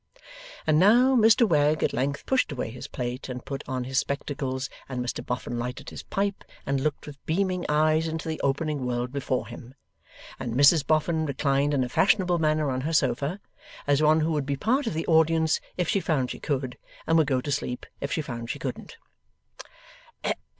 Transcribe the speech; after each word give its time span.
And 0.65 0.79
now, 0.79 1.15
Mr 1.15 1.47
Wegg 1.47 1.83
at 1.83 1.93
length 1.93 2.25
pushed 2.25 2.51
away 2.51 2.71
his 2.71 2.87
plate 2.87 3.29
and 3.29 3.45
put 3.45 3.63
on 3.67 3.83
his 3.83 3.99
spectacles, 3.99 4.67
and 4.89 4.99
Mr 5.05 5.23
Boffin 5.23 5.59
lighted 5.59 5.91
his 5.91 6.01
pipe 6.01 6.43
and 6.65 6.81
looked 6.81 7.05
with 7.05 7.23
beaming 7.27 7.67
eyes 7.69 8.07
into 8.07 8.27
the 8.27 8.39
opening 8.41 8.83
world 8.83 9.11
before 9.11 9.45
him, 9.45 9.75
and 10.39 10.55
Mrs 10.55 10.87
Boffin 10.87 11.27
reclined 11.27 11.71
in 11.75 11.83
a 11.83 11.87
fashionable 11.87 12.39
manner 12.39 12.71
on 12.71 12.81
her 12.81 12.93
sofa: 12.93 13.39
as 13.85 14.01
one 14.01 14.21
who 14.21 14.31
would 14.31 14.47
be 14.47 14.57
part 14.57 14.87
of 14.87 14.95
the 14.95 15.05
audience 15.05 15.61
if 15.77 15.87
she 15.87 15.99
found 15.99 16.31
she 16.31 16.39
could, 16.39 16.79
and 17.05 17.15
would 17.19 17.27
go 17.27 17.39
to 17.39 17.51
sleep 17.51 17.85
if 17.99 18.11
she 18.11 18.23
found 18.23 18.49
she 18.49 18.57
couldn't. 18.57 18.97